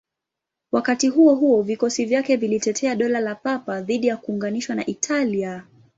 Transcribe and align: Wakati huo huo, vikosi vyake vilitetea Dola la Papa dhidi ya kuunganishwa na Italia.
Wakati 0.71 1.07
huo 1.07 1.35
huo, 1.35 1.61
vikosi 1.61 2.05
vyake 2.05 2.35
vilitetea 2.35 2.95
Dola 2.95 3.19
la 3.19 3.35
Papa 3.35 3.81
dhidi 3.81 4.07
ya 4.07 4.17
kuunganishwa 4.17 4.75
na 4.75 4.85
Italia. 4.85 5.63